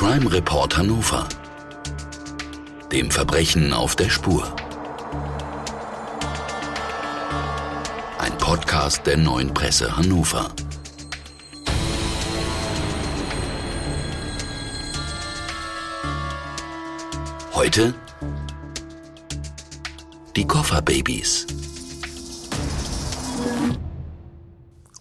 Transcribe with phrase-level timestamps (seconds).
[0.00, 1.28] Crime Report Hannover.
[2.90, 4.50] Dem Verbrechen auf der Spur.
[8.16, 10.50] Ein Podcast der neuen Presse Hannover.
[17.52, 17.92] Heute
[20.34, 21.46] die Kofferbabys.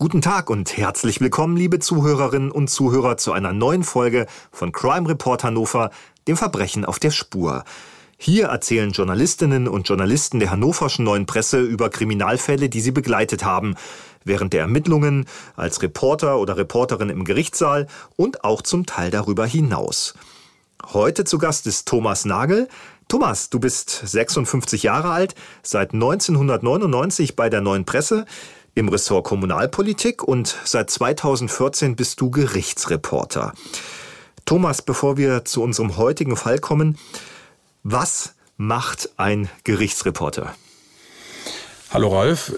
[0.02, 5.09] Guten Tag und herzlich willkommen, liebe Zuhörerinnen und Zuhörer, zu einer neuen Folge von Crime
[5.09, 5.91] Report Hannover,
[6.25, 7.66] dem Verbrechen auf der Spur.
[8.17, 13.75] Hier erzählen Journalistinnen und Journalisten der hannoverschen neuen Presse über Kriminalfälle, die sie begleitet haben,
[14.23, 15.25] während der Ermittlungen,
[15.58, 20.13] als Reporter oder Reporterin im Gerichtssaal und auch zum Teil darüber hinaus.
[20.94, 22.70] Heute zu Gast ist Thomas Nagel.
[23.09, 28.25] Thomas, du bist 56 Jahre alt, seit 1999 bei der neuen Presse
[28.79, 33.53] im Ressort Kommunalpolitik und seit 2014 bist du Gerichtsreporter.
[34.45, 36.97] Thomas, bevor wir zu unserem heutigen Fall kommen,
[37.83, 40.55] was macht ein Gerichtsreporter?
[41.89, 42.53] Hallo Ralf.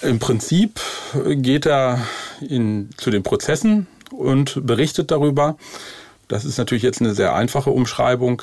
[0.00, 0.78] Im Prinzip
[1.26, 2.06] geht er
[2.40, 5.56] in, zu den Prozessen und berichtet darüber.
[6.28, 8.42] Das ist natürlich jetzt eine sehr einfache Umschreibung.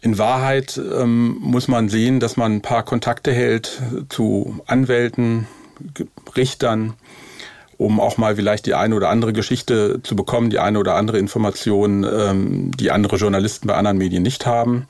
[0.00, 5.46] In Wahrheit ähm, muss man sehen, dass man ein paar Kontakte hält zu Anwälten,
[6.36, 6.94] Richtern,
[7.76, 11.18] um auch mal vielleicht die eine oder andere Geschichte zu bekommen, die eine oder andere
[11.18, 14.88] Information, ähm, die andere Journalisten bei anderen Medien nicht haben.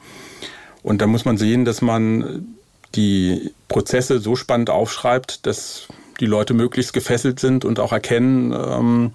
[0.83, 2.47] Und da muss man sehen, dass man
[2.94, 5.89] die Prozesse so spannend aufschreibt, dass
[6.20, 9.12] die Leute möglichst gefesselt sind und auch erkennen, ähm,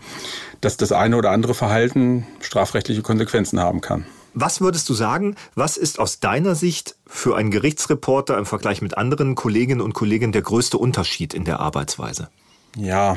[0.61, 4.05] dass das eine oder andere Verhalten strafrechtliche Konsequenzen haben kann.
[4.33, 8.97] Was würdest du sagen, was ist aus deiner Sicht für einen Gerichtsreporter im Vergleich mit
[8.97, 12.29] anderen Kolleginnen und Kollegen der größte Unterschied in der Arbeitsweise?
[12.75, 13.15] Ja,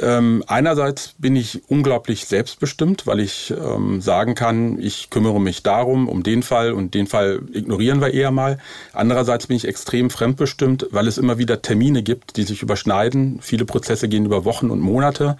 [0.00, 6.08] ähm, einerseits bin ich unglaublich selbstbestimmt, weil ich ähm, sagen kann, ich kümmere mich darum,
[6.08, 8.58] um den Fall und den Fall ignorieren wir eher mal.
[8.92, 13.38] Andererseits bin ich extrem fremdbestimmt, weil es immer wieder Termine gibt, die sich überschneiden.
[13.40, 15.36] Viele Prozesse gehen über Wochen und Monate.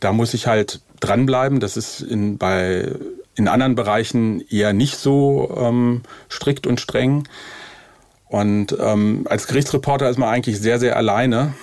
[0.00, 1.60] Da muss ich halt dranbleiben.
[1.60, 2.92] Das ist in, bei
[3.34, 7.28] in anderen Bereichen eher nicht so ähm, strikt und streng.
[8.28, 11.54] Und ähm, als Gerichtsreporter ist man eigentlich sehr, sehr alleine,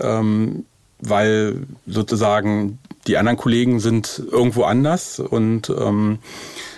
[0.00, 0.64] ähm,
[1.00, 6.18] weil sozusagen die anderen Kollegen sind irgendwo anders und ähm,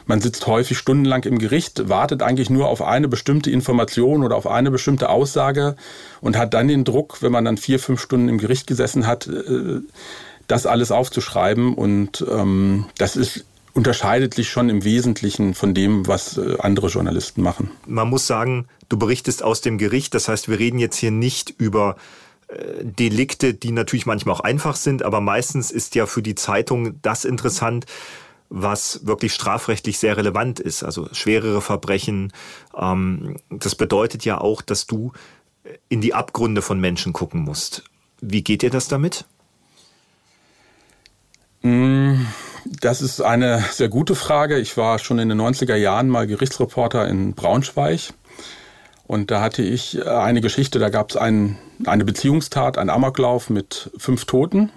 [0.07, 4.47] man sitzt häufig stundenlang im Gericht, wartet eigentlich nur auf eine bestimmte Information oder auf
[4.47, 5.77] eine bestimmte Aussage
[6.21, 9.27] und hat dann den Druck, wenn man dann vier, fünf Stunden im Gericht gesessen hat,
[9.27, 9.81] äh,
[10.47, 11.75] das alles aufzuschreiben.
[11.75, 13.45] Und ähm, das ist
[13.77, 17.71] unterscheidet sich schon im Wesentlichen von dem, was äh, andere Journalisten machen.
[17.87, 21.51] Man muss sagen, du berichtest aus dem Gericht, das heißt, wir reden jetzt hier nicht
[21.59, 21.97] über
[22.49, 27.01] äh, Delikte, die natürlich manchmal auch einfach sind, aber meistens ist ja für die Zeitung
[27.03, 27.85] das interessant,
[28.49, 32.33] was wirklich strafrechtlich sehr relevant ist, also schwerere Verbrechen.
[32.75, 35.13] Ähm, das bedeutet ja auch, dass du
[35.89, 37.85] in die Abgründe von Menschen gucken musst.
[38.23, 39.27] Wie geht dir das damit?
[41.67, 42.27] Mmh
[42.81, 44.59] das ist eine sehr gute Frage.
[44.59, 48.13] Ich war schon in den 90er Jahren mal Gerichtsreporter in Braunschweig.
[49.07, 53.51] Und da hatte ich äh, eine Geschichte, da gab es ein, eine Beziehungstat, einen Amoklauf
[53.51, 54.71] mit fünf Toten.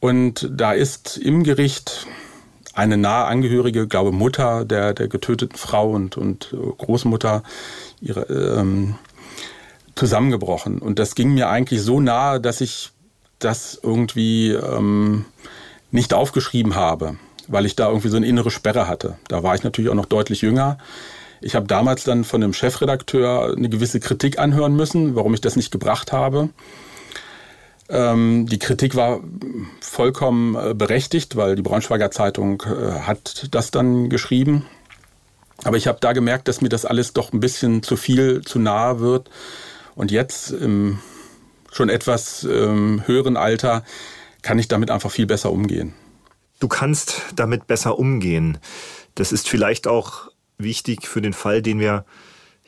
[0.00, 2.06] Und da ist im Gericht
[2.74, 7.42] eine nahe Angehörige, glaube Mutter der, der getöteten Frau und, und Großmutter
[8.00, 8.96] ihre, ähm,
[9.94, 10.80] zusammengebrochen.
[10.80, 12.92] Und das ging mir eigentlich so nahe, dass ich
[13.38, 15.24] das irgendwie ähm,
[15.90, 17.16] nicht aufgeschrieben habe,
[17.46, 19.18] weil ich da irgendwie so eine innere Sperre hatte.
[19.28, 20.78] Da war ich natürlich auch noch deutlich jünger.
[21.40, 25.56] Ich habe damals dann von dem Chefredakteur eine gewisse Kritik anhören müssen, warum ich das
[25.56, 26.50] nicht gebracht habe.
[27.88, 29.20] Ähm, die Kritik war
[29.80, 34.66] vollkommen äh, berechtigt, weil die Braunschweiger Zeitung äh, hat das dann geschrieben.
[35.64, 38.58] Aber ich habe da gemerkt, dass mir das alles doch ein bisschen zu viel, zu
[38.58, 39.30] nahe wird.
[39.94, 40.98] Und jetzt im
[41.72, 43.84] schon etwas ähm, höheren Alter
[44.42, 45.94] kann ich damit einfach viel besser umgehen.
[46.60, 48.58] Du kannst damit besser umgehen.
[49.14, 50.28] Das ist vielleicht auch
[50.58, 52.04] wichtig für den Fall, den wir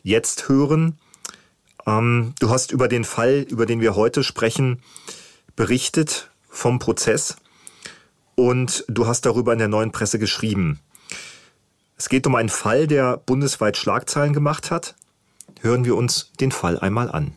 [0.03, 0.99] jetzt hören.
[1.87, 4.83] Ähm, du hast über den Fall, über den wir heute sprechen,
[5.57, 7.37] berichtet vom Prozess
[8.35, 10.81] und du hast darüber in der neuen Presse geschrieben.
[11.97, 14.95] Es geht um einen Fall, der bundesweit Schlagzeilen gemacht hat.
[15.61, 17.35] Hören wir uns den Fall einmal an.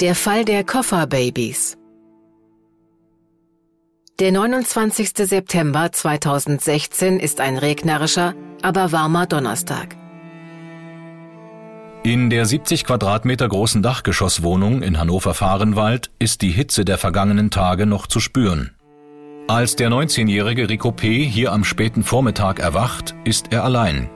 [0.00, 1.76] Der Fall der Kofferbabys.
[4.18, 5.10] Der 29.
[5.14, 9.96] September 2016 ist ein regnerischer, aber warmer Donnerstag.
[12.02, 18.06] In der 70 Quadratmeter großen Dachgeschosswohnung in Hannover-Fahrenwald ist die Hitze der vergangenen Tage noch
[18.06, 18.74] zu spüren.
[19.48, 21.26] Als der 19-jährige Rico P.
[21.26, 24.08] hier am späten Vormittag erwacht, ist er allein.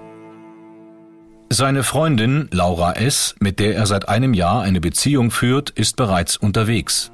[1.51, 6.37] Seine Freundin Laura S., mit der er seit einem Jahr eine Beziehung führt, ist bereits
[6.37, 7.13] unterwegs.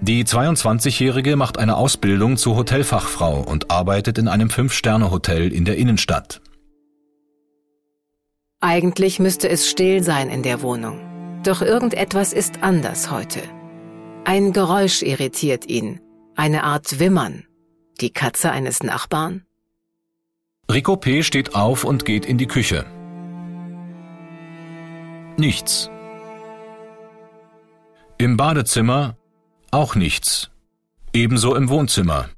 [0.00, 6.40] Die 22-Jährige macht eine Ausbildung zur Hotelfachfrau und arbeitet in einem Fünf-Sterne-Hotel in der Innenstadt.
[8.60, 11.00] Eigentlich müsste es still sein in der Wohnung.
[11.42, 13.40] Doch irgendetwas ist anders heute.
[14.24, 16.00] Ein Geräusch irritiert ihn,
[16.36, 17.44] eine Art Wimmern.
[18.00, 19.44] Die Katze eines Nachbarn?
[20.70, 21.22] Rico P.
[21.22, 22.84] steht auf und geht in die Küche.
[25.36, 25.90] Nichts.
[28.18, 29.16] Im Badezimmer
[29.70, 30.50] auch nichts.
[31.12, 32.30] Ebenso im Wohnzimmer.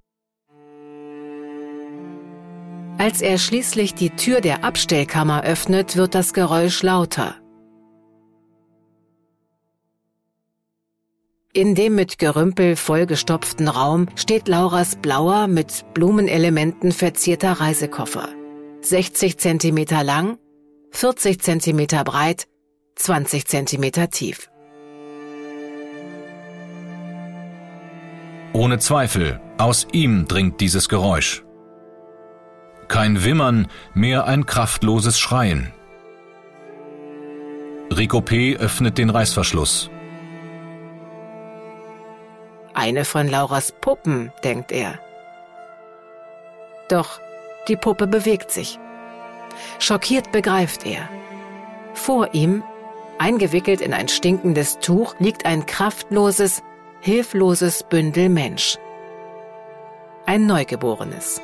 [2.99, 7.37] Als er schließlich die Tür der Abstellkammer öffnet, wird das Geräusch lauter.
[11.57, 18.29] In dem mit Gerümpel vollgestopften Raum steht Lauras blauer, mit Blumenelementen verzierter Reisekoffer.
[18.83, 20.37] 60 Zentimeter lang,
[20.91, 22.47] 40 Zentimeter breit,
[22.97, 24.51] 20 Zentimeter tief.
[28.53, 31.43] Ohne Zweifel, aus ihm dringt dieses Geräusch.
[32.87, 35.73] Kein Wimmern, mehr ein kraftloses Schreien.
[37.97, 38.59] Rico P.
[38.59, 39.89] öffnet den Reißverschluss.
[42.77, 44.99] Eine von Lauras Puppen, denkt er.
[46.91, 47.21] Doch
[47.69, 48.79] die Puppe bewegt sich.
[49.79, 51.09] Schockiert begreift er.
[51.95, 52.63] Vor ihm,
[53.19, 56.63] eingewickelt in ein stinkendes Tuch, liegt ein kraftloses,
[57.01, 58.77] hilfloses Bündel Mensch.
[60.27, 61.41] Ein Neugeborenes.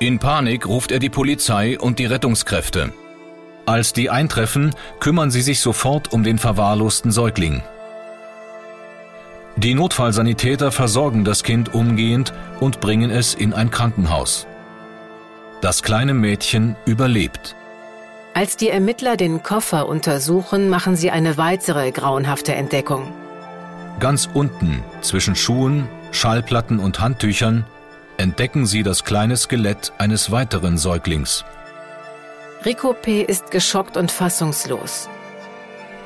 [0.00, 2.92] In Panik ruft er die Polizei und die Rettungskräfte.
[3.64, 7.62] Als die eintreffen, kümmern sie sich sofort um den verwahrlosten Säugling.
[9.58, 14.46] Die Notfallsanitäter versorgen das Kind umgehend und bringen es in ein Krankenhaus.
[15.60, 17.56] Das kleine Mädchen überlebt.
[18.34, 23.12] Als die Ermittler den Koffer untersuchen, machen sie eine weitere grauenhafte Entdeckung.
[23.98, 27.64] Ganz unten, zwischen Schuhen, Schallplatten und Handtüchern,
[28.16, 31.44] entdecken sie das kleine Skelett eines weiteren Säuglings.
[32.64, 33.22] Rico P.
[33.22, 35.08] ist geschockt und fassungslos.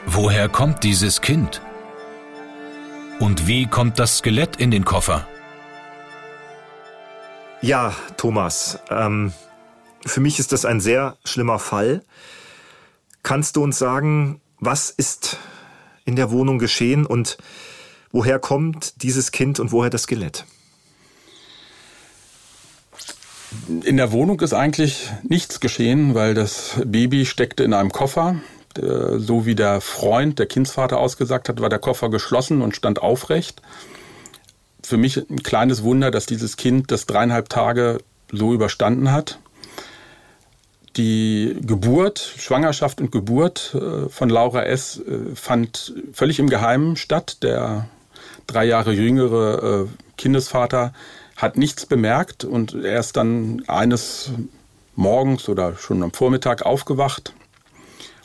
[0.07, 1.61] Woher kommt dieses Kind?
[3.23, 5.29] Und wie kommt das Skelett in den Koffer?
[7.61, 9.33] Ja, Thomas, ähm,
[10.05, 12.03] für mich ist das ein sehr schlimmer Fall.
[13.23, 15.37] Kannst du uns sagen, was ist
[16.05, 17.39] in der Wohnung geschehen und
[18.11, 20.45] woher kommt dieses Kind und woher das Skelett?
[23.85, 28.35] In der Wohnung ist eigentlich nichts geschehen, weil das Baby steckte in einem Koffer.
[28.79, 33.63] So wie der Freund, der Kindsvater ausgesagt hat, war der Koffer geschlossen und stand aufrecht.
[34.83, 37.99] Für mich ein kleines Wunder, dass dieses Kind das dreieinhalb Tage
[38.33, 39.39] so überstanden hat.
[40.97, 44.99] Die Geburt, Schwangerschaft und Geburt äh, von Laura S.
[45.01, 47.43] Äh, fand völlig im Geheimen statt.
[47.43, 47.89] Der
[48.47, 49.87] drei Jahre jüngere äh,
[50.19, 50.93] Kindesvater
[51.37, 54.33] hat nichts bemerkt und er ist dann eines
[54.95, 57.33] Morgens oder schon am Vormittag aufgewacht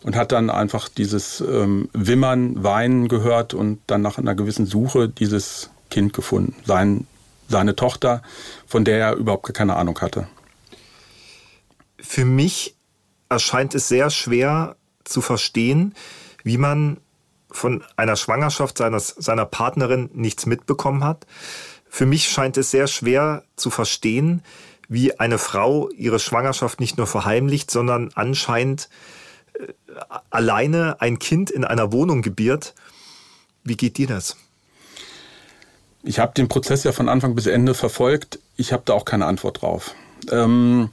[0.04, 5.10] und hat dann einfach dieses ähm, Wimmern, Weinen gehört und dann nach einer gewissen Suche
[5.10, 6.56] dieses Kind gefunden.
[6.66, 7.08] Sein,
[7.48, 8.22] seine Tochter,
[8.66, 10.28] von der er überhaupt keine Ahnung hatte.
[12.00, 12.76] Für mich
[13.30, 15.96] erscheint es sehr schwer zu verstehen,
[16.44, 16.98] wie man
[17.50, 21.26] von einer Schwangerschaft seines, seiner Partnerin nichts mitbekommen hat.
[21.90, 24.44] Für mich scheint es sehr schwer zu verstehen,
[24.90, 28.90] wie eine Frau ihre Schwangerschaft nicht nur verheimlicht, sondern anscheinend
[30.30, 32.74] alleine ein Kind in einer Wohnung gebiert.
[33.64, 34.38] Wie geht dir das?
[36.04, 38.40] Ich habe den Prozess ja von Anfang bis Ende verfolgt.
[38.56, 39.94] Ich habe da auch keine Antwort drauf.
[40.32, 40.90] Ähm,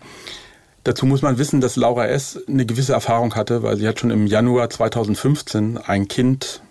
[0.83, 2.43] dazu muss man wissen, dass Laura S.
[2.49, 6.63] eine gewisse Erfahrung hatte, weil sie hat schon im Januar 2015 ein Kind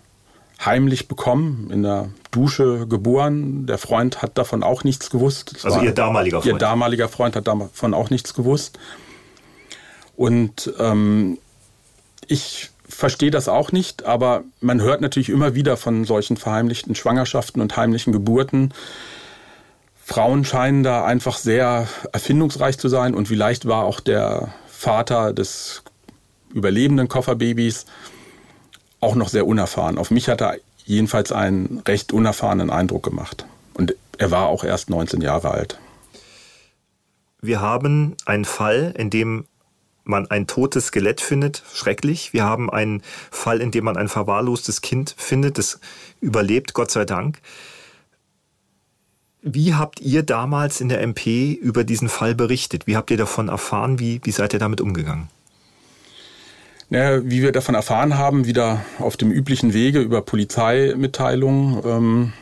[0.64, 3.66] heimlich bekommen, in der Dusche geboren.
[3.66, 5.52] Der Freund hat davon auch nichts gewusst.
[5.54, 6.54] Das also ihr damaliger Freund?
[6.54, 8.78] Ihr damaliger Freund hat davon auch nichts gewusst.
[10.16, 11.38] Und ähm,
[12.28, 17.60] ich verstehe das auch nicht, aber man hört natürlich immer wieder von solchen verheimlichten Schwangerschaften
[17.60, 18.72] und heimlichen Geburten.
[20.04, 25.82] Frauen scheinen da einfach sehr erfindungsreich zu sein und vielleicht war auch der Vater des
[26.52, 27.86] überlebenden Kofferbabys
[29.00, 29.98] auch noch sehr unerfahren.
[29.98, 33.46] Auf mich hat er jedenfalls einen recht unerfahrenen Eindruck gemacht.
[33.74, 35.78] Und er war auch erst 19 Jahre alt.
[37.40, 39.46] Wir haben einen Fall, in dem
[40.04, 42.32] man ein totes Skelett findet, schrecklich.
[42.32, 45.80] Wir haben einen Fall, in dem man ein verwahrlostes Kind findet, das
[46.20, 47.40] überlebt, Gott sei Dank.
[49.42, 52.86] Wie habt ihr damals in der MP über diesen Fall berichtet?
[52.86, 53.98] Wie habt ihr davon erfahren?
[53.98, 55.28] Wie, wie seid ihr damit umgegangen?
[56.88, 61.82] Naja, wie wir davon erfahren haben, wieder auf dem üblichen Wege über Polizeimitteilungen.
[61.84, 62.32] Ähm,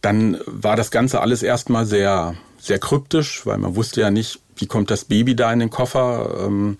[0.00, 4.66] dann war das Ganze alles erstmal sehr, sehr kryptisch, weil man wusste ja nicht, wie
[4.66, 6.46] kommt das Baby da in den Koffer?
[6.46, 6.78] Ähm,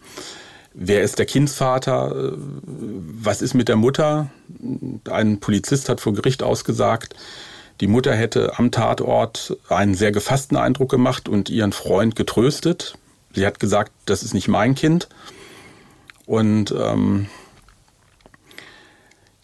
[0.72, 2.32] wer ist der Kindsvater?
[2.36, 4.30] Was ist mit der Mutter?
[5.10, 7.14] Ein Polizist hat vor Gericht ausgesagt,
[7.80, 12.96] die Mutter hätte am Tatort einen sehr gefassten Eindruck gemacht und ihren Freund getröstet.
[13.34, 15.08] Sie hat gesagt, das ist nicht mein Kind.
[16.24, 17.26] Und ähm,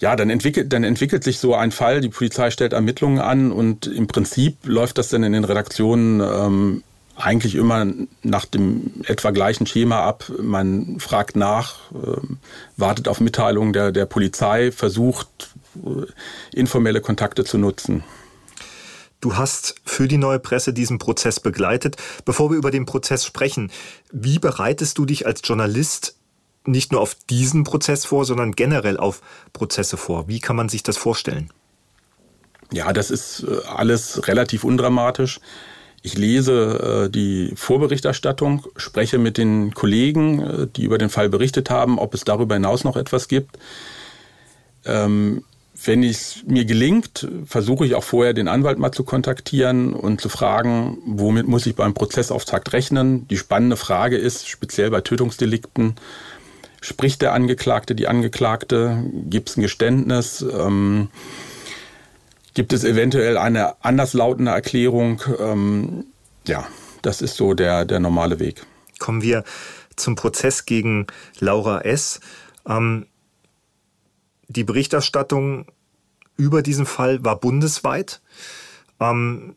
[0.01, 3.87] ja, dann entwickelt, dann entwickelt sich so ein Fall, die Polizei stellt Ermittlungen an und
[3.87, 6.83] im Prinzip läuft das dann in den Redaktionen ähm,
[7.17, 7.87] eigentlich immer
[8.23, 10.25] nach dem etwa gleichen Schema ab.
[10.41, 12.17] Man fragt nach, äh,
[12.79, 16.07] wartet auf Mitteilungen der, der Polizei, versucht äh,
[16.59, 18.03] informelle Kontakte zu nutzen.
[19.21, 21.97] Du hast für die neue Presse diesen Prozess begleitet.
[22.25, 23.71] Bevor wir über den Prozess sprechen,
[24.11, 26.15] wie bereitest du dich als Journalist
[26.67, 30.29] nicht nur auf diesen Prozess vor, sondern generell auf Prozesse vor?
[30.29, 31.51] Wie kann man sich das vorstellen?
[32.73, 35.41] Ja, das ist äh, alles relativ undramatisch.
[36.03, 41.69] Ich lese äh, die Vorberichterstattung, spreche mit den Kollegen, äh, die über den Fall berichtet
[41.69, 43.59] haben, ob es darüber hinaus noch etwas gibt.
[44.85, 45.45] Ähm,
[45.83, 50.29] wenn es mir gelingt, versuche ich auch vorher den Anwalt mal zu kontaktieren und zu
[50.29, 53.27] fragen, womit muss ich beim Prozessauftakt rechnen.
[53.29, 55.95] Die spannende Frage ist, speziell bei Tötungsdelikten,
[56.81, 60.43] spricht der Angeklagte, die Angeklagte, gibt es ein Geständnis?
[60.43, 61.09] Ähm,
[62.55, 65.23] Gibt es eventuell eine anderslautende Erklärung?
[65.39, 66.07] Ähm,
[66.47, 66.67] ja,
[67.03, 68.67] das ist so der, der normale Weg.
[68.99, 69.45] Kommen wir
[69.97, 71.07] zum Prozess gegen
[71.39, 72.21] Laura S.
[72.67, 73.07] Ähm,
[74.49, 75.67] die Berichterstattung
[76.37, 78.21] über diesen Fall war bundesweit,
[78.99, 79.55] ähm,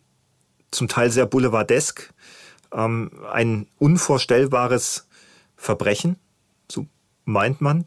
[0.70, 2.13] zum Teil sehr boulevardesk,
[2.74, 5.08] ähm, ein unvorstellbares
[5.56, 6.18] Verbrechen,
[6.70, 6.86] so
[7.25, 7.86] meint man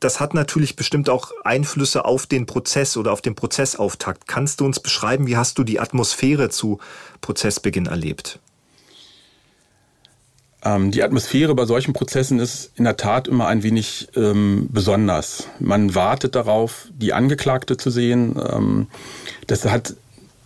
[0.00, 4.26] das hat natürlich bestimmt auch Einflüsse auf den Prozess oder auf den Prozessauftakt.
[4.26, 6.78] Kannst du uns beschreiben, wie hast du die Atmosphäre zu
[7.20, 8.38] Prozessbeginn erlebt?
[10.62, 15.48] Ähm, die Atmosphäre bei solchen Prozessen ist in der Tat immer ein wenig ähm, besonders.
[15.58, 18.40] Man wartet darauf, die Angeklagte zu sehen.
[18.50, 18.86] Ähm,
[19.46, 19.94] das hat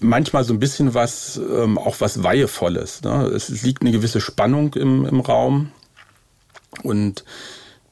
[0.00, 3.02] manchmal so ein bisschen was, ähm, auch was Weihevolles.
[3.02, 3.26] Ne?
[3.26, 5.70] Es liegt eine gewisse Spannung im, im Raum
[6.82, 7.24] und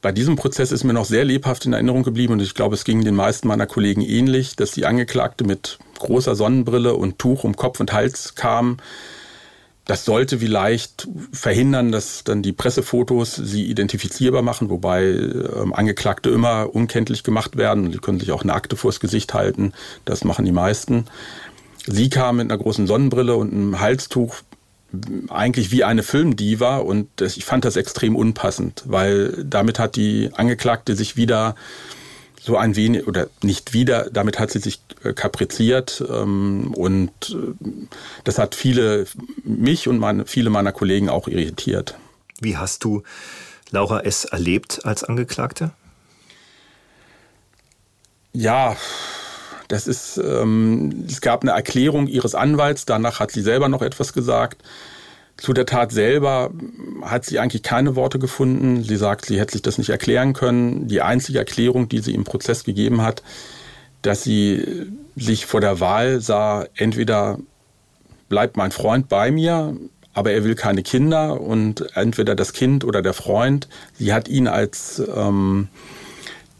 [0.02, 2.84] bei diesem Prozess ist mir noch sehr lebhaft in Erinnerung geblieben und ich glaube, es
[2.84, 7.54] ging den meisten meiner Kollegen ähnlich, dass die Angeklagte mit großer Sonnenbrille und Tuch um
[7.54, 8.78] Kopf und Hals kam.
[9.84, 16.74] Das sollte vielleicht verhindern, dass dann die Pressefotos sie identifizierbar machen, wobei ähm, Angeklagte immer
[16.74, 17.92] unkenntlich gemacht werden.
[17.92, 19.72] Sie können sich auch eine Akte vors Gesicht halten.
[20.04, 21.06] Das machen die meisten.
[21.86, 24.36] Sie kam mit einer großen Sonnenbrille und einem Halstuch
[25.28, 30.96] eigentlich wie eine Filmdiva und ich fand das extrem unpassend, weil damit hat die Angeklagte
[30.96, 31.54] sich wieder
[32.40, 37.68] so ein wenig, oder nicht wieder, damit hat sie sich äh, kapriziert ähm, und äh,
[38.24, 39.06] das hat viele,
[39.44, 41.96] mich und meine, viele meiner Kollegen auch irritiert.
[42.40, 43.04] Wie hast du
[43.70, 44.24] Laura S.
[44.24, 45.70] erlebt als Angeklagte?
[48.32, 48.76] Ja,
[49.72, 54.12] das ist, ähm, es gab eine Erklärung ihres Anwalts, danach hat sie selber noch etwas
[54.12, 54.62] gesagt.
[55.38, 56.50] Zu der Tat selber
[57.00, 58.84] hat sie eigentlich keine Worte gefunden.
[58.84, 60.88] Sie sagt, sie hätte sich das nicht erklären können.
[60.88, 63.22] Die einzige Erklärung, die sie im Prozess gegeben hat,
[64.02, 67.38] dass sie sich vor der Wahl sah, entweder
[68.28, 69.74] bleibt mein Freund bei mir,
[70.12, 73.68] aber er will keine Kinder und entweder das Kind oder der Freund.
[73.98, 75.68] Sie hat ihn als ähm,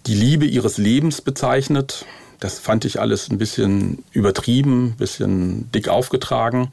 [0.07, 2.07] die Liebe ihres Lebens bezeichnet.
[2.43, 6.73] Das fand ich alles ein bisschen übertrieben, ein bisschen dick aufgetragen.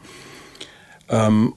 [1.09, 1.53] Ähm,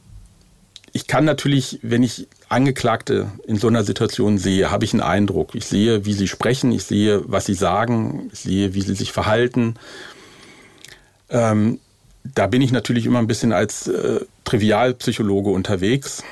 [0.92, 5.54] ich kann natürlich, wenn ich Angeklagte in so einer Situation sehe, habe ich einen Eindruck.
[5.54, 9.12] Ich sehe, wie sie sprechen, ich sehe, was sie sagen, ich sehe, wie sie sich
[9.12, 9.76] verhalten.
[11.30, 11.80] Ähm,
[12.22, 16.22] da bin ich natürlich immer ein bisschen als äh, Trivialpsychologe unterwegs.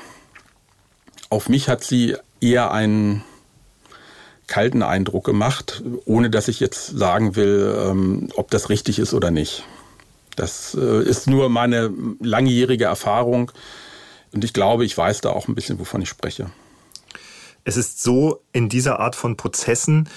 [1.31, 3.23] Auf mich hat sie eher einen
[4.51, 9.31] kalten Eindruck gemacht, ohne dass ich jetzt sagen will, ähm, ob das richtig ist oder
[9.31, 9.63] nicht.
[10.35, 11.89] Das äh, ist nur meine
[12.19, 13.53] langjährige Erfahrung.
[14.33, 16.51] Und ich glaube, ich weiß da auch ein bisschen, wovon ich spreche.
[17.63, 20.09] Es ist so, in dieser Art von Prozessen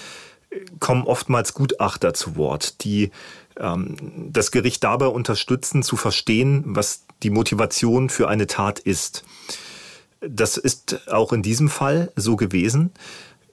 [0.49, 3.11] äh, kommen oftmals Gutachter zu Wort, die
[3.57, 9.23] ähm, das Gericht dabei unterstützen, zu verstehen, was die Motivation für eine Tat ist.
[10.19, 12.91] Das ist auch in diesem Fall so gewesen.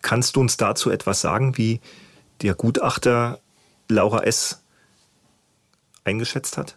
[0.03, 1.81] Kannst du uns dazu etwas sagen, wie
[2.43, 3.39] der Gutachter
[3.89, 4.61] Laura S.
[6.05, 6.77] eingeschätzt hat?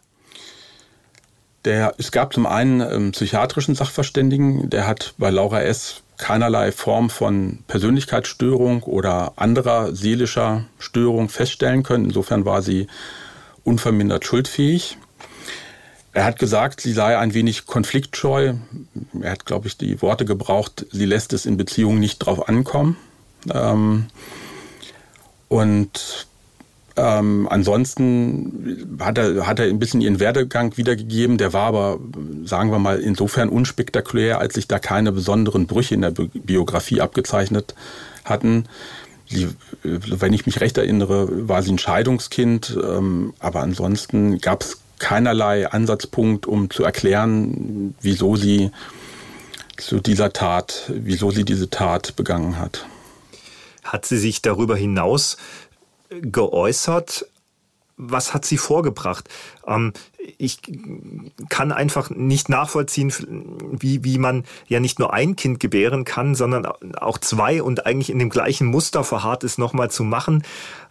[1.66, 6.04] Der, es gab zum einen einen psychiatrischen Sachverständigen, der hat bei Laura S.
[6.18, 12.06] keinerlei Form von Persönlichkeitsstörung oder anderer seelischer Störung feststellen können.
[12.06, 12.88] Insofern war sie
[13.64, 14.98] unvermindert schuldfähig.
[16.14, 18.54] Er hat gesagt, sie sei ein wenig konfliktscheu.
[19.20, 22.96] Er hat, glaube ich, die Worte gebraucht, sie lässt es in Beziehungen nicht drauf ankommen.
[23.54, 24.08] Ähm,
[25.48, 26.28] und
[26.98, 31.38] ähm, ansonsten hat er, hat er ein bisschen ihren Werdegang wiedergegeben.
[31.38, 32.00] Der war aber,
[32.46, 37.76] sagen wir mal, insofern unspektakulär, als sich da keine besonderen Brüche in der Biografie abgezeichnet
[38.24, 38.66] hatten.
[39.28, 39.50] Sie,
[39.84, 45.68] wenn ich mich recht erinnere, war sie ein Scheidungskind, ähm, aber ansonsten gab es keinerlei
[45.68, 48.72] Ansatzpunkt, um zu erklären, wieso sie
[49.78, 52.86] zu dieser Tat, wieso sie diese Tat begangen hat.
[53.86, 55.38] Hat sie sich darüber hinaus
[56.10, 57.28] geäußert?
[57.98, 59.30] Was hat sie vorgebracht?
[59.66, 59.94] Ähm,
[60.38, 60.60] ich
[61.48, 63.14] kann einfach nicht nachvollziehen,
[63.72, 68.10] wie, wie man ja nicht nur ein Kind gebären kann, sondern auch zwei und eigentlich
[68.10, 70.44] in dem gleichen Muster verharrt ist, nochmal zu machen.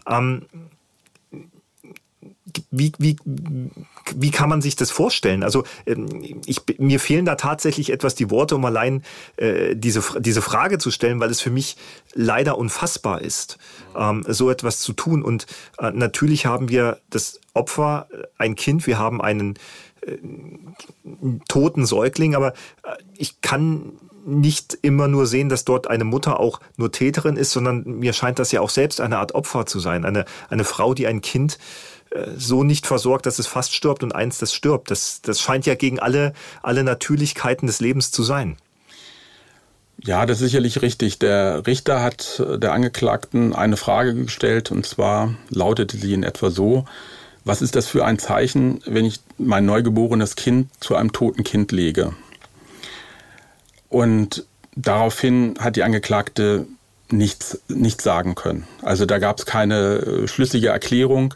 [0.08, 0.46] Ähm,
[2.70, 3.16] wie, wie,
[4.16, 5.42] wie kann man sich das vorstellen?
[5.42, 9.02] Also ähm, ich, mir fehlen da tatsächlich etwas die Worte, um allein
[9.36, 11.76] äh, diese, diese Frage zu stellen, weil es für mich
[12.12, 13.58] leider unfassbar ist,
[13.96, 15.22] ähm, so etwas zu tun.
[15.22, 15.46] Und
[15.78, 19.54] äh, natürlich haben wir das Opfer, äh, ein Kind, wir haben einen
[20.06, 20.18] äh,
[21.48, 23.92] toten Säugling, aber äh, ich kann
[24.26, 28.38] nicht immer nur sehen, dass dort eine Mutter auch nur Täterin ist, sondern mir scheint
[28.38, 30.06] das ja auch selbst eine Art Opfer zu sein.
[30.06, 31.58] Eine, eine Frau, die ein Kind
[32.36, 34.90] so nicht versorgt, dass es fast stirbt und eins, das stirbt.
[34.90, 36.32] Das, das scheint ja gegen alle,
[36.62, 38.56] alle Natürlichkeiten des Lebens zu sein.
[40.02, 41.18] Ja, das ist sicherlich richtig.
[41.18, 46.84] Der Richter hat der Angeklagten eine Frage gestellt und zwar lautete sie in etwa so,
[47.44, 51.72] was ist das für ein Zeichen, wenn ich mein neugeborenes Kind zu einem toten Kind
[51.72, 52.14] lege?
[53.88, 56.66] Und daraufhin hat die Angeklagte
[57.10, 58.66] nichts, nichts sagen können.
[58.82, 61.34] Also da gab es keine äh, schlüssige Erklärung.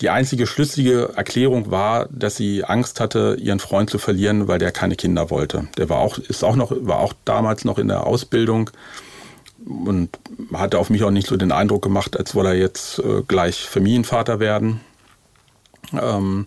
[0.00, 4.70] Die einzige schlüssige Erklärung war, dass sie Angst hatte, ihren Freund zu verlieren, weil der
[4.70, 5.68] keine Kinder wollte.
[5.78, 8.70] Der war auch, ist auch noch, war auch damals noch in der Ausbildung
[9.66, 10.18] und
[10.52, 13.68] hatte auf mich auch nicht so den Eindruck gemacht, als wolle er jetzt äh, gleich
[13.68, 14.80] Familienvater werden.
[15.92, 16.46] Ähm,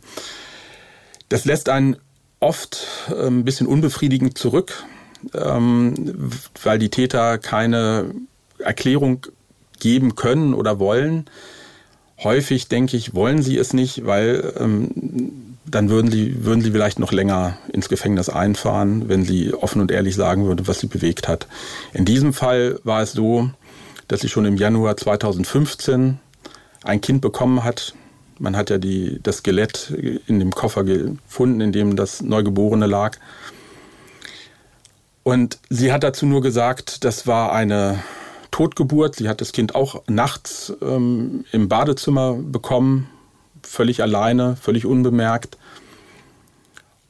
[1.30, 1.98] das lässt einen
[2.40, 4.84] oft äh, ein bisschen unbefriedigend zurück,
[5.34, 6.32] ähm,
[6.64, 8.14] weil die Täter keine
[8.60, 9.26] Erklärung
[9.80, 11.30] geben können oder wollen.
[12.22, 17.00] Häufig denke ich, wollen sie es nicht, weil ähm, dann würden sie, würden sie vielleicht
[17.00, 21.28] noch länger ins Gefängnis einfahren, wenn sie offen und ehrlich sagen würden, was sie bewegt
[21.28, 21.48] hat.
[21.94, 23.50] In diesem Fall war es so,
[24.08, 26.20] dass sie schon im Januar 2015
[26.84, 27.94] ein Kind bekommen hat.
[28.40, 29.92] Man hat ja die, das Skelett
[30.28, 33.18] in dem Koffer gefunden, in dem das Neugeborene lag.
[35.24, 38.00] Und sie hat dazu nur gesagt, das war eine
[38.52, 39.16] Totgeburt.
[39.16, 43.10] Sie hat das Kind auch nachts ähm, im Badezimmer bekommen,
[43.62, 45.58] völlig alleine, völlig unbemerkt.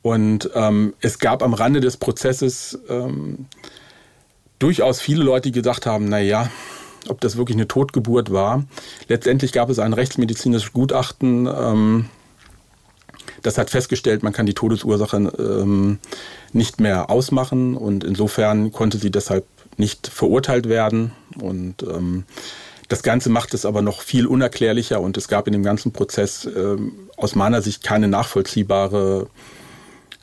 [0.02, 3.46] Und ähm, es gab am Rande des Prozesses ähm,
[4.58, 6.50] durchaus viele Leute, die gesagt haben, na ja,
[7.08, 8.66] ob das wirklich eine Totgeburt war.
[9.08, 12.06] Letztendlich gab es ein rechtsmedizinisches Gutachten, ähm,
[13.42, 16.00] das hat festgestellt, man kann die Todesursache ähm,
[16.52, 19.46] nicht mehr ausmachen und insofern konnte sie deshalb
[19.78, 21.12] nicht verurteilt werden.
[21.42, 22.26] Und ähm,
[22.90, 26.46] das Ganze macht es aber noch viel unerklärlicher und es gab in dem ganzen Prozess
[26.46, 29.28] ähm, aus meiner Sicht keine nachvollziehbare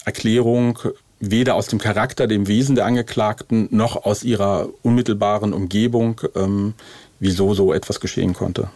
[0.04, 0.78] Erklärung,
[1.20, 6.74] weder aus dem Charakter, dem Wesen der Angeklagten, noch aus ihrer unmittelbaren Umgebung, ähm,
[7.20, 8.70] wieso so etwas geschehen konnte.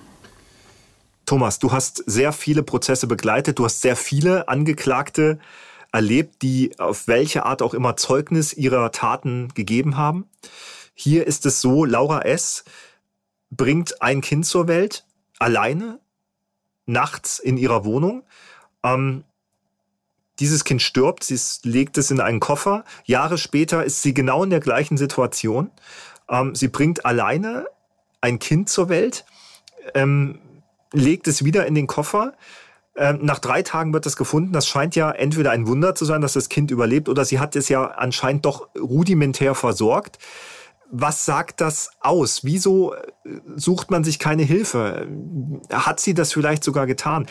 [1.26, 5.38] Thomas, du hast sehr viele Prozesse begleitet, du hast sehr viele Angeklagte
[5.92, 10.29] erlebt, die auf welche Art auch immer Zeugnis ihrer Taten gegeben haben.
[10.94, 12.64] Hier ist es so, Laura S.
[13.50, 15.05] bringt ein Kind zur Welt,
[15.38, 16.00] alleine,
[16.87, 18.24] nachts in ihrer Wohnung.
[18.83, 19.24] Ähm,
[20.40, 22.85] dieses Kind stirbt, sie legt es in einen Koffer.
[23.05, 25.70] Jahre später ist sie genau in der gleichen Situation.
[26.29, 27.66] Ähm, sie bringt alleine
[28.20, 29.24] ein Kind zur Welt,
[29.94, 30.40] ähm,
[30.92, 32.35] legt es wieder in den Koffer.
[32.96, 34.53] Ähm, nach drei Tagen wird es gefunden.
[34.53, 37.55] Das scheint ja entweder ein Wunder zu sein, dass das Kind überlebt, oder sie hat
[37.57, 40.18] es ja anscheinend doch rudimentär versorgt.
[40.92, 42.44] Was sagt das aus?
[42.44, 43.07] Wieso äh,
[43.55, 45.07] sucht man sich keine Hilfe?
[45.72, 47.26] Hat sie das vielleicht sogar getan?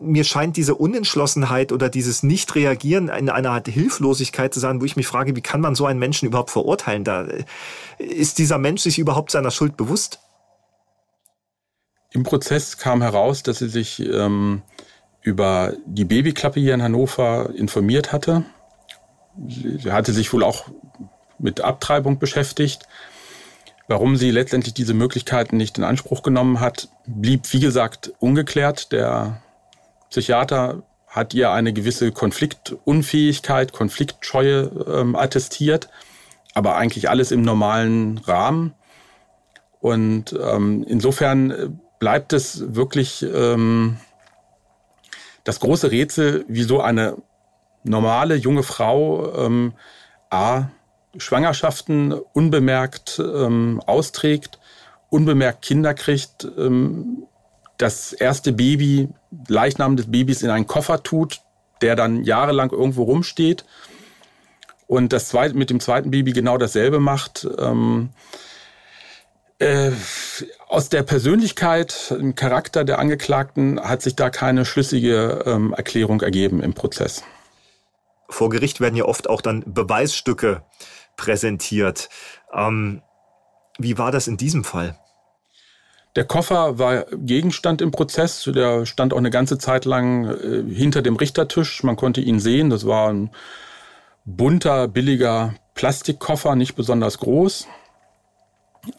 [0.00, 4.96] Mir scheint diese Unentschlossenheit oder dieses Nicht-Reagieren in einer Art Hilflosigkeit zu sein, wo ich
[4.96, 7.04] mich frage, wie kann man so einen Menschen überhaupt verurteilen?
[7.04, 7.44] Da äh,
[7.98, 10.20] ist dieser Mensch sich überhaupt seiner Schuld bewusst?
[12.10, 14.62] Im Prozess kam heraus, dass sie sich ähm,
[15.20, 18.44] über die Babyklappe hier in Hannover informiert hatte.
[19.48, 20.68] Sie hatte sich wohl auch
[21.38, 22.86] mit Abtreibung beschäftigt.
[23.86, 28.92] Warum sie letztendlich diese Möglichkeiten nicht in Anspruch genommen hat, blieb, wie gesagt, ungeklärt.
[28.92, 29.42] Der
[30.08, 35.88] Psychiater hat ihr eine gewisse Konfliktunfähigkeit, Konfliktscheue ähm, attestiert,
[36.54, 38.74] aber eigentlich alles im normalen Rahmen.
[39.80, 43.98] Und ähm, insofern bleibt es wirklich ähm,
[45.44, 47.18] das große Rätsel, wieso eine
[47.82, 49.74] normale junge Frau ähm,
[50.30, 50.70] A
[51.16, 54.58] Schwangerschaften unbemerkt ähm, austrägt,
[55.10, 57.26] unbemerkt Kinder kriegt, ähm,
[57.78, 59.08] das erste Baby,
[59.48, 61.40] Leichnam des Babys in einen Koffer tut,
[61.80, 63.64] der dann jahrelang irgendwo rumsteht
[64.86, 67.46] und das zweite, mit dem zweiten Baby genau dasselbe macht.
[67.58, 68.10] Ähm,
[69.58, 69.92] äh,
[70.68, 76.62] aus der Persönlichkeit, dem Charakter der Angeklagten hat sich da keine schlüssige ähm, Erklärung ergeben
[76.62, 77.22] im Prozess.
[78.28, 80.62] Vor Gericht werden ja oft auch dann Beweisstücke
[81.16, 82.08] präsentiert.
[82.52, 83.02] Ähm,
[83.78, 84.98] wie war das in diesem Fall?
[86.16, 88.48] Der Koffer war Gegenstand im Prozess.
[88.54, 91.82] Der stand auch eine ganze Zeit lang äh, hinter dem Richtertisch.
[91.82, 92.70] Man konnte ihn sehen.
[92.70, 93.30] Das war ein
[94.24, 97.66] bunter, billiger Plastikkoffer, nicht besonders groß.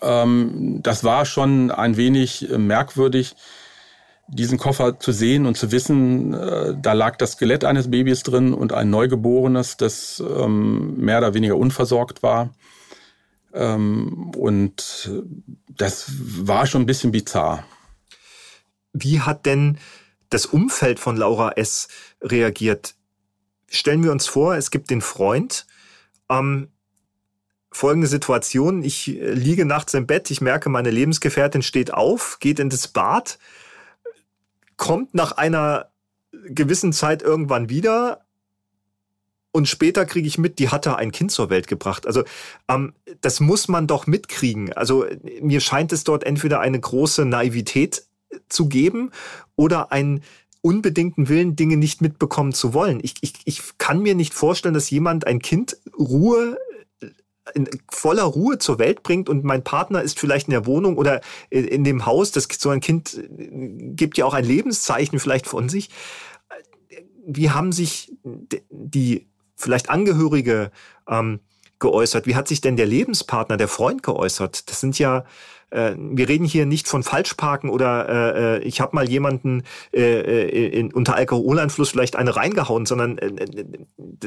[0.02, 3.36] Ähm, das war schon ein wenig äh, merkwürdig
[4.28, 8.54] diesen Koffer zu sehen und zu wissen, äh, da lag das Skelett eines Babys drin
[8.54, 12.54] und ein Neugeborenes, das ähm, mehr oder weniger unversorgt war.
[13.54, 15.12] Ähm, und
[15.70, 17.66] das war schon ein bisschen bizarr.
[18.94, 19.78] Wie hat denn
[20.30, 21.88] das Umfeld von Laura S.
[22.22, 22.96] reagiert?
[23.70, 25.68] Stellen wir uns vor, es gibt den Freund.
[26.30, 26.70] Ähm,
[27.72, 32.60] folgende Situation, ich äh, liege nachts im Bett, ich merke, meine Lebensgefährtin steht auf, geht
[32.60, 33.38] in das Bad,
[34.78, 35.92] kommt nach einer
[36.48, 38.26] gewissen Zeit irgendwann wieder
[39.56, 42.06] und später kriege ich mit, die hatte ein Kind zur Welt gebracht.
[42.06, 42.26] Also
[42.68, 44.74] ähm, das muss man doch mitkriegen.
[44.74, 45.06] Also
[45.42, 48.04] mir scheint es dort entweder eine große Naivität
[48.50, 49.12] zu geben
[49.56, 50.24] oder einen
[50.60, 53.00] unbedingten Willen, Dinge nicht mitbekommen zu wollen.
[53.02, 56.58] Ich, ich, ich kann mir nicht vorstellen, dass jemand ein Kind Ruhe
[57.54, 61.22] in voller Ruhe zur Welt bringt und mein Partner ist vielleicht in der Wohnung oder
[61.50, 63.48] in dem Haus, das so ein Kind äh,
[63.94, 65.90] gibt ja auch ein Lebenszeichen vielleicht von sich.
[67.28, 68.14] Wie haben sich
[68.70, 70.72] die vielleicht Angehörige
[71.08, 71.40] ähm,
[71.80, 72.28] geäußert?
[72.28, 74.70] Wie hat sich denn der Lebenspartner, der Freund geäußert?
[74.70, 75.26] Das sind ja
[75.76, 80.02] äh, wir reden hier nicht von Falschparken oder äh, äh ich habe mal jemanden äh,
[80.02, 83.66] äh, in, unter Alkoholeinfluss vielleicht eine reingehauen, sondern äh,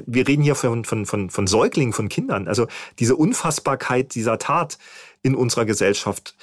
[0.07, 2.49] wir reden hier von, von, von, von Säuglingen, von Kindern.
[2.49, 2.67] Also
[2.99, 4.79] diese Unfassbarkeit dieser Tat
[5.23, 6.37] in unserer Gesellschaft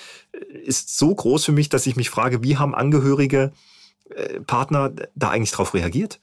[0.63, 3.54] ist so groß für mich, dass ich mich frage, wie haben Angehörige,
[4.10, 6.20] äh, Partner da eigentlich darauf reagiert?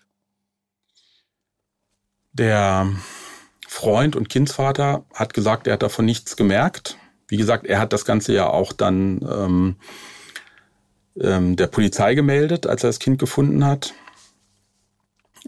[2.33, 2.91] Der
[3.69, 6.99] Freund und Kindsvater hat gesagt, er hat davon nichts gemerkt.
[7.33, 9.77] Wie gesagt, er hat das Ganze ja auch dann ähm,
[11.19, 13.95] ähm, der Polizei gemeldet, als er das Kind gefunden hat.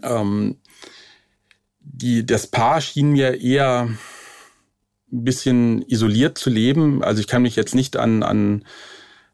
[0.01, 0.57] Ähm,
[1.79, 7.03] die, das Paar schien mir eher ein bisschen isoliert zu leben.
[7.03, 8.65] Also ich kann mich jetzt nicht an, an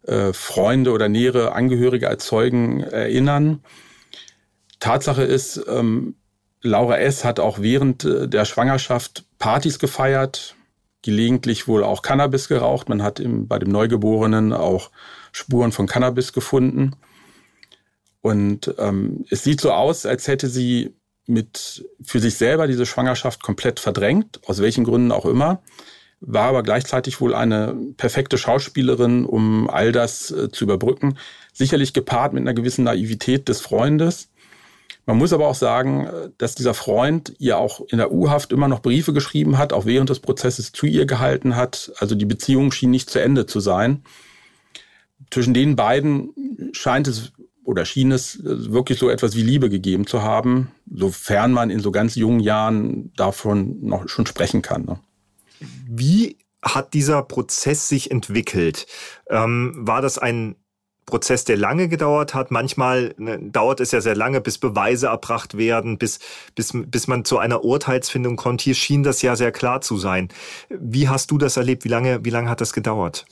[0.04, 3.64] äh, Freunde oder nähere Angehörige als Zeugen erinnern.
[4.82, 6.16] Tatsache ist, ähm,
[6.62, 7.24] Laura S.
[7.24, 10.58] hat auch während äh, der Schwangerschaft Partys gefeiert,
[11.02, 12.90] gelegentlich wohl auch Cannabis geraucht.
[12.90, 14.92] Man hat im, bei dem Neugeborenen auch
[15.32, 16.96] Spuren von Cannabis gefunden.
[18.22, 20.96] Und ähm, es sieht so aus, als hätte sie
[21.28, 25.62] mit für sich selber diese Schwangerschaft komplett verdrängt, aus welchen Gründen auch immer,
[26.20, 31.18] war aber gleichzeitig wohl eine perfekte Schauspielerin, um all das äh, zu überbrücken.
[31.52, 34.30] Sicherlich gepaart mit einer gewissen Naivität des Freundes.
[35.06, 38.82] Man muss aber auch sagen, dass dieser Freund ihr auch in der U-Haft immer noch
[38.82, 41.92] Briefe geschrieben hat, auch während des Prozesses zu ihr gehalten hat.
[41.98, 44.04] Also die Beziehung schien nicht zu Ende zu sein.
[45.32, 46.34] Zwischen den beiden
[46.74, 47.32] scheint es
[47.64, 51.92] oder schien es wirklich so etwas wie Liebe gegeben zu haben, sofern man in so
[51.92, 54.86] ganz jungen Jahren davon noch schon sprechen kann.
[54.86, 55.00] Ne?
[55.88, 58.88] Wie hat dieser Prozess sich entwickelt?
[59.30, 60.56] Ähm, war das ein
[61.12, 62.50] Prozess, der lange gedauert hat.
[62.50, 66.20] Manchmal ne, dauert es ja sehr lange, bis Beweise erbracht werden, bis,
[66.56, 68.62] bis, bis man zu einer Urteilsfindung kommt.
[68.62, 70.30] Hier schien das ja sehr klar zu sein.
[70.70, 71.84] Wie hast du das erlebt?
[71.84, 73.26] Wie lange, wie lange hat das gedauert?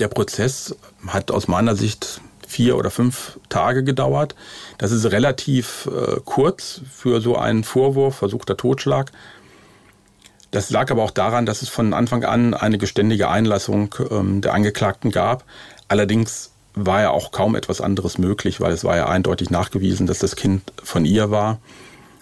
[0.00, 0.74] Der Prozess
[1.06, 4.34] hat aus meiner Sicht vier oder fünf Tage gedauert.
[4.78, 9.12] Das ist relativ äh, kurz für so einen Vorwurf, versuchter Totschlag.
[10.50, 14.54] Das lag aber auch daran, dass es von Anfang an eine geständige Einlassung ähm, der
[14.54, 15.44] Angeklagten gab.
[15.88, 20.18] Allerdings war ja auch kaum etwas anderes möglich, weil es war ja eindeutig nachgewiesen, dass
[20.18, 21.58] das Kind von ihr war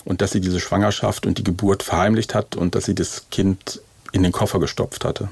[0.04, 3.80] und dass sie diese Schwangerschaft und die Geburt verheimlicht hat und dass sie das Kind
[4.12, 5.28] in den Koffer gestopft hatte.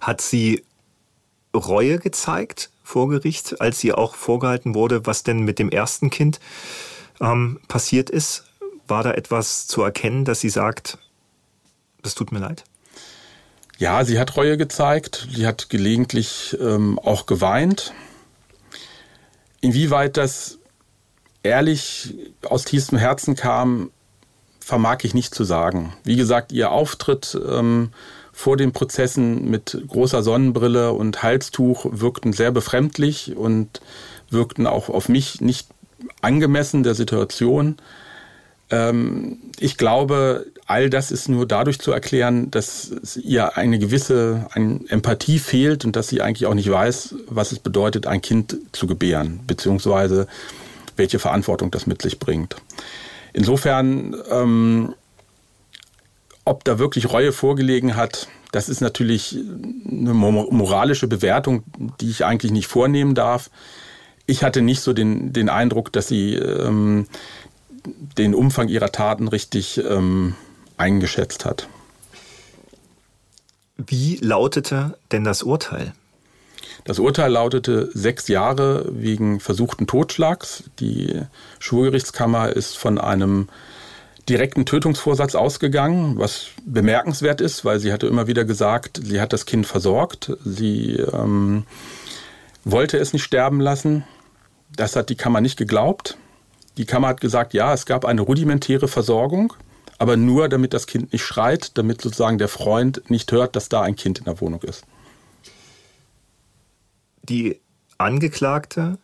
[0.00, 0.62] Hat sie
[1.54, 6.40] Reue gezeigt vor Gericht, als sie auch vorgehalten wurde, was denn mit dem ersten Kind
[7.20, 8.44] ähm, passiert ist?
[8.86, 10.98] War da etwas zu erkennen, dass sie sagt,
[12.02, 12.64] das tut mir leid?
[13.78, 15.26] Ja, sie hat Reue gezeigt.
[15.34, 17.92] Sie hat gelegentlich ähm, auch geweint.
[19.64, 20.58] Inwieweit das
[21.42, 22.14] ehrlich
[22.46, 23.90] aus tiefstem Herzen kam,
[24.60, 25.94] vermag ich nicht zu sagen.
[26.04, 27.88] Wie gesagt, ihr Auftritt ähm,
[28.30, 33.80] vor den Prozessen mit großer Sonnenbrille und Halstuch wirkten sehr befremdlich und
[34.28, 35.68] wirkten auch auf mich nicht
[36.20, 37.76] angemessen der Situation.
[38.74, 44.80] Ähm, ich glaube, all das ist nur dadurch zu erklären, dass ihr eine gewisse eine
[44.88, 48.86] Empathie fehlt und dass sie eigentlich auch nicht weiß, was es bedeutet, ein Kind zu
[48.86, 50.26] gebären, beziehungsweise
[50.96, 52.56] welche Verantwortung das mit sich bringt.
[53.32, 54.94] Insofern ähm,
[56.44, 59.36] ob da wirklich Reue vorgelegen hat, das ist natürlich
[59.90, 61.64] eine moralische Bewertung,
[62.00, 63.50] die ich eigentlich nicht vornehmen darf.
[64.26, 67.06] Ich hatte nicht so den, den Eindruck, dass sie ähm,
[67.86, 70.34] den Umfang ihrer Taten richtig ähm,
[70.76, 71.68] eingeschätzt hat.
[73.76, 75.92] Wie lautete denn das Urteil?
[76.84, 80.64] Das Urteil lautete sechs Jahre wegen versuchten Totschlags.
[80.80, 81.22] Die
[81.58, 83.48] Schwurgerichtskammer ist von einem
[84.28, 89.46] direkten Tötungsvorsatz ausgegangen, was bemerkenswert ist, weil sie hatte immer wieder gesagt, sie hat das
[89.46, 91.64] Kind versorgt, sie ähm,
[92.64, 94.04] wollte es nicht sterben lassen.
[94.74, 96.16] Das hat die Kammer nicht geglaubt.
[96.76, 99.52] Die Kammer hat gesagt, ja, es gab eine rudimentäre Versorgung,
[99.98, 103.82] aber nur damit das Kind nicht schreit, damit sozusagen der Freund nicht hört, dass da
[103.82, 104.84] ein Kind in der Wohnung ist.
[107.22, 107.60] Die
[107.96, 108.98] Angeklagte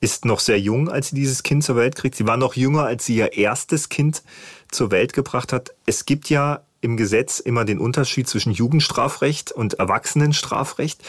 [0.00, 2.14] ist noch sehr jung, als sie dieses Kind zur Welt kriegt.
[2.14, 4.22] Sie war noch jünger, als sie ihr erstes Kind
[4.70, 5.74] zur Welt gebracht hat.
[5.84, 11.02] Es gibt ja im Gesetz immer den Unterschied zwischen Jugendstrafrecht und Erwachsenenstrafrecht.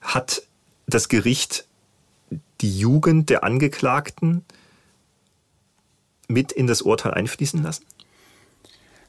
[0.00, 0.42] Hat
[0.86, 1.66] das Gericht
[2.60, 4.44] die Jugend der Angeklagten
[6.30, 7.84] mit in das Urteil einfließen lassen?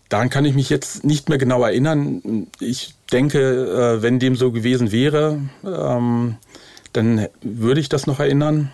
[0.10, 2.48] Daran kann ich mich jetzt nicht mehr genau erinnern.
[2.60, 6.36] Ich denke, äh, wenn dem so gewesen wäre, ähm,
[6.92, 8.72] dann würde ich das noch erinnern.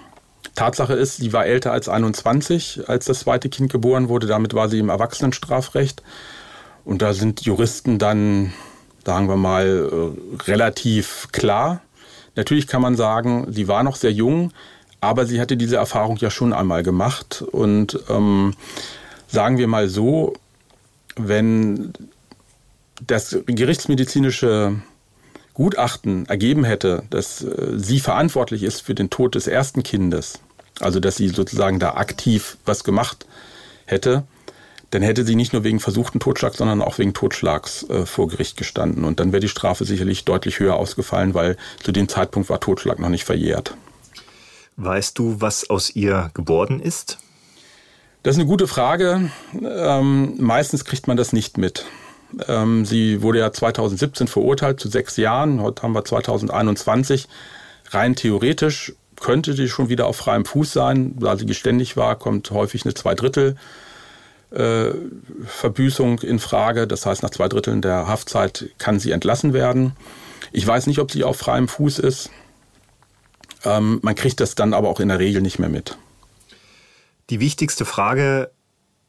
[0.55, 4.25] Tatsache ist, sie war älter als 21, als das zweite Kind geboren wurde.
[4.25, 6.01] Damit war sie im Erwachsenenstrafrecht.
[6.83, 8.53] Und da sind Juristen dann,
[9.05, 11.81] sagen wir mal, äh, relativ klar.
[12.35, 14.51] Natürlich kann man sagen, sie war noch sehr jung,
[15.01, 17.43] aber sie hatte diese Erfahrung ja schon einmal gemacht.
[17.51, 18.53] Und ähm,
[19.27, 20.33] sagen wir mal so,
[21.15, 21.93] wenn
[23.05, 24.75] das gerichtsmedizinische
[25.53, 30.39] Gutachten ergeben hätte, dass äh, sie verantwortlich ist für den Tod des ersten Kindes,
[30.79, 33.25] also dass sie sozusagen da aktiv was gemacht
[33.85, 34.23] hätte,
[34.91, 38.55] dann hätte sie nicht nur wegen versuchten Totschlags, sondern auch wegen Totschlags äh, vor Gericht
[38.55, 39.03] gestanden.
[39.03, 42.99] Und dann wäre die Strafe sicherlich deutlich höher ausgefallen, weil zu dem Zeitpunkt war Totschlag
[42.99, 43.75] noch nicht verjährt.
[44.77, 47.17] Weißt du, was aus ihr geworden ist?
[48.21, 49.31] Das ist eine gute Frage.
[49.59, 51.85] Ähm, meistens kriegt man das nicht mit.
[52.47, 55.61] Ähm, sie wurde ja 2017 verurteilt zu sechs Jahren.
[55.61, 57.27] Heute haben wir 2021.
[57.89, 61.15] Rein theoretisch könnte die schon wieder auf freiem Fuß sein.
[61.19, 63.55] Da sie geständig war, kommt häufig eine Zweidrittel
[64.51, 64.91] äh,
[65.45, 66.85] Verbüßung in Frage.
[66.85, 69.93] Das heißt, nach zwei Dritteln der Haftzeit kann sie entlassen werden.
[70.51, 72.29] Ich weiß nicht, ob sie auf freiem Fuß ist.
[73.67, 75.97] Ähm, man kriegt das dann aber auch in der Regel nicht mehr mit.
[77.29, 78.51] Die wichtigste Frage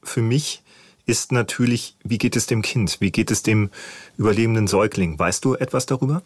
[0.03, 0.61] für mich
[1.05, 2.97] ist natürlich, wie geht es dem Kind?
[2.99, 3.69] Wie geht es dem
[4.17, 5.17] überlebenden Säugling?
[5.17, 6.21] Weißt du etwas darüber?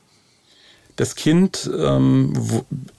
[0.95, 2.33] Das Kind ähm,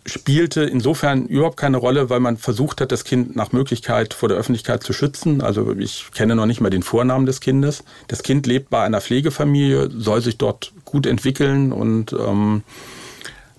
[0.05, 4.39] spielte insofern überhaupt keine Rolle, weil man versucht hat, das Kind nach Möglichkeit vor der
[4.39, 5.43] Öffentlichkeit zu schützen.
[5.43, 7.85] Also ich kenne noch nicht mal den Vornamen des Kindes.
[8.09, 12.65] Das Kind lebt bei einer Pflegefamilie, soll sich dort gut entwickeln und ähm,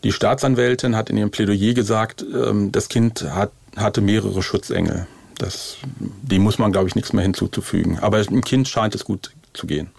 [0.06, 5.06] die Staatsanwältin hat in ihrem Plädoyer gesagt, ähm, das Kind hat, hatte mehrere Schutzengel.
[5.38, 8.00] Das, dem muss man, glaube ich, nichts mehr hinzuzufügen.
[8.00, 9.90] Aber dem Kind scheint es gut zu gehen.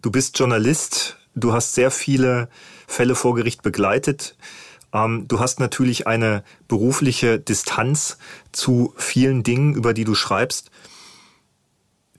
[0.00, 2.48] Du bist Journalist Du hast sehr viele
[2.86, 4.36] Fälle vor Gericht begleitet,
[4.96, 8.16] Ähm, du hast natürlich eine berufliche Distanz
[8.52, 10.70] zu vielen Dingen, über die du schreibst.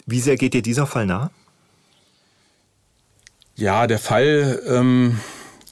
[0.05, 1.31] Wie sehr geht dir dieser Fall nah?
[3.55, 5.21] Ja, der Fall ähm,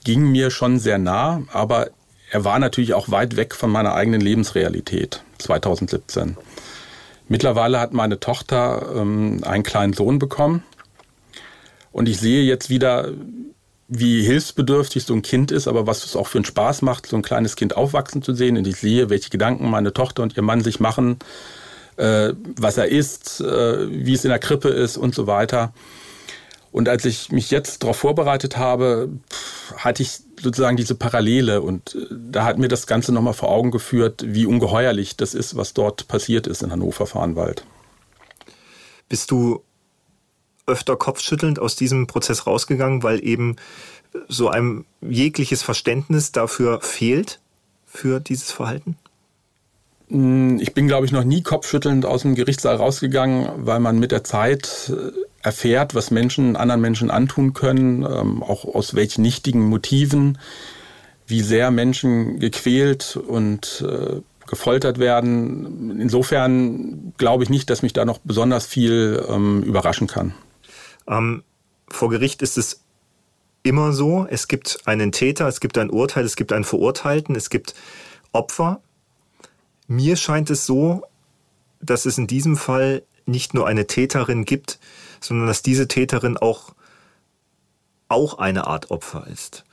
[0.03, 1.89] ging mir schon sehr nah, aber
[2.31, 6.37] er war natürlich auch weit weg von meiner eigenen Lebensrealität 2017.
[7.27, 10.63] Mittlerweile hat meine Tochter ähm, einen kleinen Sohn bekommen
[11.91, 13.11] und ich sehe jetzt wieder,
[13.87, 17.15] wie hilfsbedürftig so ein Kind ist, aber was es auch für einen Spaß macht, so
[17.15, 18.57] ein kleines Kind aufwachsen zu sehen.
[18.57, 21.19] Und ich sehe, welche Gedanken meine Tochter und ihr Mann sich machen,
[21.97, 25.73] äh, was er isst, äh, wie es in der Krippe ist und so weiter.
[26.73, 29.09] Und als ich mich jetzt darauf vorbereitet habe,
[29.77, 33.69] hatte ich sozusagen diese Parallele und äh, da hat mir das Ganze nochmal vor Augen
[33.69, 37.63] geführt, wie ungeheuerlich das ist, was dort passiert ist in Hannover-Farnwald.
[39.07, 39.61] Bist du
[40.65, 43.57] öfter kopfschüttelnd aus diesem Prozess rausgegangen, weil eben
[44.27, 47.39] so ein jegliches Verständnis dafür fehlt,
[47.85, 48.97] für dieses Verhalten?
[50.07, 54.11] Hm, ich bin, glaube ich, noch nie kopfschüttelnd aus dem Gerichtssaal rausgegangen, weil man mit
[54.11, 55.11] der Zeit äh,
[55.43, 60.37] erfährt, was Menschen anderen Menschen antun können, ähm, auch aus welchen nichtigen Motiven,
[61.27, 65.99] wie sehr Menschen gequält und äh, gefoltert werden.
[65.99, 70.33] Insofern glaube ich nicht, dass mich da noch besonders viel ähm, überraschen kann.
[71.07, 71.43] Ähm,
[71.87, 72.81] vor Gericht ist es
[73.63, 77.49] immer so, es gibt einen Täter, es gibt ein Urteil, es gibt einen Verurteilten, es
[77.49, 77.73] gibt
[78.31, 78.81] Opfer.
[79.87, 81.03] Mir scheint es so,
[81.81, 84.79] dass es in diesem Fall nicht nur eine Täterin gibt,
[85.23, 86.73] sondern dass diese Täterin auch,
[88.07, 89.63] auch eine Art Opfer ist.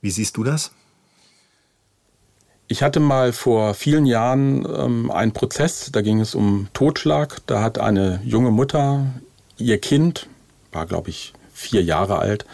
[0.00, 0.72] Wie siehst du das?
[2.68, 7.38] Ich hatte mal vor vielen Jahren ähm, einen Prozess, da ging es um Totschlag.
[7.46, 9.06] Da hat eine junge Mutter
[9.58, 10.28] ihr Kind
[10.72, 12.46] war glaube ich vier Jahre alt,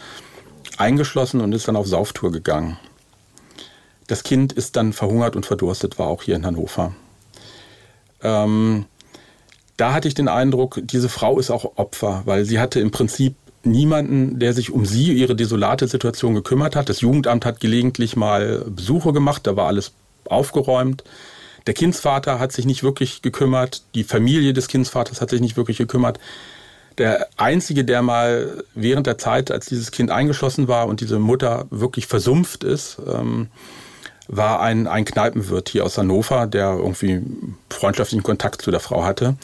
[0.77, 2.77] eingeschlossen und ist dann auf Sauftour gegangen.
[4.07, 6.93] Das Kind ist dann verhungert und verdurstet, war auch hier in Hannover.
[8.21, 8.85] Ähm,
[9.77, 13.35] da hatte ich den Eindruck, diese Frau ist auch Opfer, weil sie hatte im Prinzip
[13.63, 16.89] niemanden, der sich um sie, ihre desolate Situation gekümmert hat.
[16.89, 19.91] Das Jugendamt hat gelegentlich mal Besuche gemacht, da war alles
[20.25, 21.03] aufgeräumt.
[21.67, 25.77] Der Kindsvater hat sich nicht wirklich gekümmert, die Familie des Kindsvaters hat sich nicht wirklich
[25.77, 26.19] gekümmert.
[26.97, 31.67] Der einzige, der mal während der Zeit, als dieses Kind eingeschlossen war und diese Mutter
[31.69, 33.49] wirklich versumpft ist, ähm,
[34.27, 37.21] war ein, ein Kneipenwirt hier aus Hannover, der irgendwie
[37.69, 39.35] freundschaftlichen Kontakt zu der Frau hatte.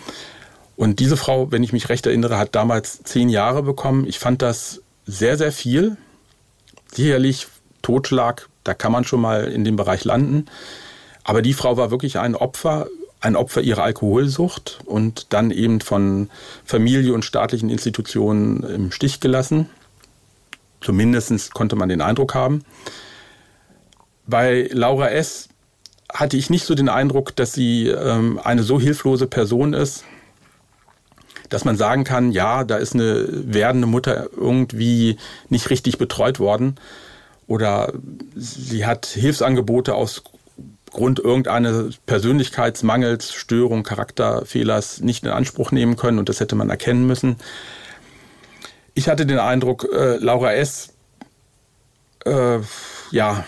[0.76, 4.08] Und diese Frau, wenn ich mich recht erinnere, hat damals zehn Jahre bekommen.
[4.08, 5.98] Ich fand das sehr, sehr viel.
[6.92, 7.48] Sicherlich
[7.82, 10.46] Totschlag, da kann man schon mal in dem Bereich landen.
[11.24, 12.88] Aber die Frau war wirklich ein Opfer
[13.24, 16.30] ein Opfer ihrer Alkoholsucht und dann eben von
[16.66, 19.70] Familie und staatlichen Institutionen im Stich gelassen.
[20.82, 22.66] Zumindest konnte man den Eindruck haben.
[24.26, 25.50] Bei Laura S.
[26.12, 30.06] hatte ich nicht so den Eindruck, dass sie ähm, eine so hilflose Person ist,
[31.50, 35.18] dass man sagen kann, ja, da ist eine werdende Mutter irgendwie
[35.50, 36.76] nicht richtig betreut worden
[37.48, 37.94] oder
[38.36, 40.24] sie hat Hilfsangebote aus
[40.92, 47.06] Grund irgendeines Persönlichkeitsmangels, Störung, Charakterfehlers nicht in Anspruch nehmen können und das hätte man erkennen
[47.06, 47.38] müssen.
[48.94, 50.94] Ich hatte den Eindruck, äh, Laura S.
[52.26, 52.60] Äh,
[53.12, 53.44] ja,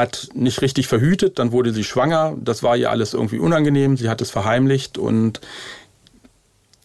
[0.00, 4.08] hat nicht richtig verhütet, dann wurde sie schwanger, das war ihr alles irgendwie unangenehm, sie
[4.08, 5.40] hat es verheimlicht und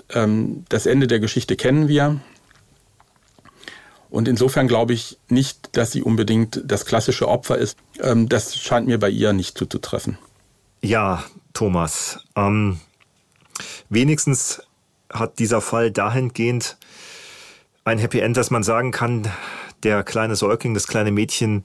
[0.10, 2.20] ähm, das Ende der Geschichte kennen wir.
[4.10, 7.78] Und insofern glaube ich nicht, dass sie unbedingt das klassische Opfer ist.
[8.00, 10.18] Ähm, das scheint mir bei ihr nicht zuzutreffen.
[10.82, 11.24] Ja,
[11.54, 12.20] Thomas.
[12.36, 12.80] Ähm,
[13.90, 14.62] wenigstens
[15.12, 16.78] hat dieser Fall dahingehend
[17.84, 19.32] ein Happy End, dass man sagen kann,
[19.84, 21.64] der kleine Säugling, das kleine Mädchen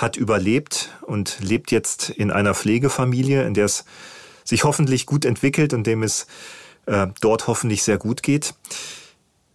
[0.00, 3.84] hat überlebt und lebt jetzt in einer Pflegefamilie, in der es
[4.44, 6.26] sich hoffentlich gut entwickelt und dem es
[6.86, 8.54] äh, dort hoffentlich sehr gut geht.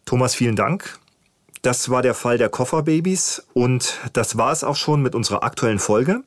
[0.06, 1.00] Thomas, vielen Dank.
[1.62, 5.80] Das war der Fall der Kofferbabys und das war es auch schon mit unserer aktuellen
[5.80, 6.24] Folge.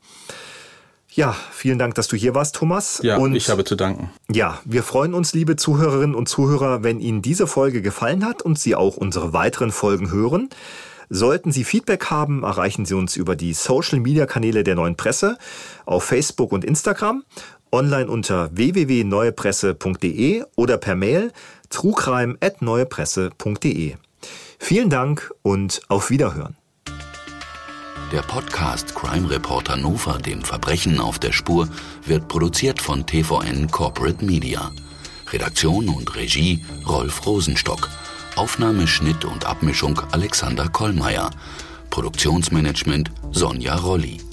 [1.10, 3.00] Ja, vielen Dank, dass du hier warst, Thomas.
[3.02, 4.10] Ja, und ich habe zu danken.
[4.30, 8.58] Ja, wir freuen uns, liebe Zuhörerinnen und Zuhörer, wenn Ihnen diese Folge gefallen hat und
[8.58, 10.50] Sie auch unsere weiteren Folgen hören.
[11.10, 15.38] Sollten Sie Feedback haben, erreichen Sie uns über die Social-Media-Kanäle der Neuen Presse
[15.86, 17.24] auf Facebook und Instagram,
[17.72, 21.32] online unter www.neuepresse.de oder per Mail
[21.70, 23.94] trugreim.neuepresse.de.
[24.58, 26.56] Vielen Dank und auf Wiederhören.
[28.12, 31.68] Der Podcast Crime Reporter Nova, dem Verbrechen auf der Spur,
[32.06, 34.72] wird produziert von TVN Corporate Media.
[35.30, 37.90] Redaktion und Regie Rolf Rosenstock.
[38.38, 41.30] Aufnahme, Schnitt und Abmischung Alexander Kollmeier.
[41.90, 44.27] Produktionsmanagement Sonja Rolli.